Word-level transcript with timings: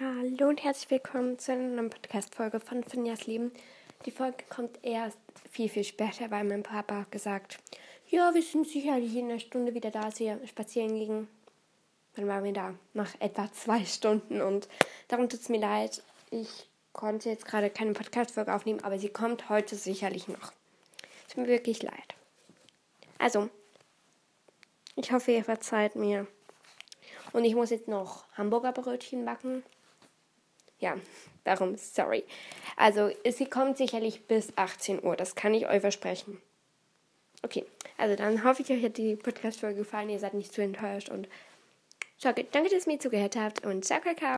Hallo 0.00 0.50
und 0.50 0.62
herzlich 0.62 0.92
willkommen 0.92 1.40
zu 1.40 1.50
einer 1.50 1.66
neuen 1.66 1.90
Podcast-Folge 1.90 2.60
von 2.60 2.84
Finjas 2.84 3.26
Leben. 3.26 3.50
Die 4.06 4.12
Folge 4.12 4.44
kommt 4.48 4.78
erst 4.82 5.18
viel, 5.50 5.68
viel 5.68 5.82
später, 5.82 6.30
weil 6.30 6.44
mein 6.44 6.62
Papa 6.62 7.06
gesagt 7.10 7.58
ja, 8.08 8.32
wir 8.32 8.42
sind 8.42 8.68
sicherlich 8.68 9.16
in 9.16 9.28
einer 9.28 9.40
Stunde 9.40 9.74
wieder 9.74 9.90
da, 9.90 10.02
als 10.02 10.20
wir 10.20 10.38
spazieren 10.46 10.96
gingen. 10.96 11.26
Dann 12.14 12.28
waren 12.28 12.44
wir 12.44 12.52
da 12.52 12.74
nach 12.94 13.12
etwa 13.18 13.52
zwei 13.52 13.84
Stunden 13.84 14.40
und 14.40 14.68
darum 15.08 15.28
tut 15.28 15.40
es 15.40 15.48
mir 15.48 15.58
leid. 15.58 16.00
Ich 16.30 16.68
konnte 16.92 17.30
jetzt 17.30 17.46
gerade 17.46 17.68
keine 17.68 17.92
Podcast-Folge 17.92 18.54
aufnehmen, 18.54 18.84
aber 18.84 19.00
sie 19.00 19.08
kommt 19.08 19.48
heute 19.48 19.74
sicherlich 19.74 20.28
noch. 20.28 20.52
Es 21.26 21.34
tut 21.34 21.38
mir 21.38 21.48
wirklich 21.48 21.82
leid. 21.82 22.14
Also, 23.18 23.50
ich 24.94 25.10
hoffe, 25.10 25.32
ihr 25.32 25.42
verzeiht 25.42 25.96
mir. 25.96 26.28
Und 27.32 27.44
ich 27.44 27.56
muss 27.56 27.70
jetzt 27.70 27.88
noch 27.88 28.26
Hamburger 28.36 28.70
Brötchen 28.70 29.24
backen 29.24 29.64
ja, 30.78 30.96
darum, 31.44 31.76
sorry. 31.76 32.24
Also, 32.76 33.10
sie 33.28 33.46
kommt 33.46 33.76
sicherlich 33.76 34.26
bis 34.26 34.56
18 34.56 35.02
Uhr, 35.02 35.16
das 35.16 35.34
kann 35.34 35.54
ich 35.54 35.68
euch 35.68 35.80
versprechen. 35.80 36.40
Okay, 37.42 37.64
also 37.96 38.16
dann 38.16 38.42
hoffe 38.42 38.62
ich, 38.62 38.70
euch 38.70 38.82
hat 38.82 38.96
die 38.96 39.14
Podcast-Folge 39.14 39.78
gefallen, 39.78 40.10
ihr 40.10 40.18
seid 40.18 40.34
nicht 40.34 40.52
zu 40.52 40.60
enttäuscht 40.60 41.08
und 41.08 41.28
danke, 42.20 42.46
dass 42.52 42.86
ihr 42.86 42.92
mir 42.92 42.98
zugehört 42.98 43.36
habt 43.36 43.64
und 43.64 43.84
ciao, 43.84 44.00
kakao. 44.00 44.26